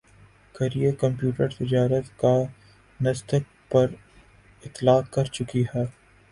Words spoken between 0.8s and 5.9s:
computer تجارت کا نسدق پر اطلاق کر چکی ہے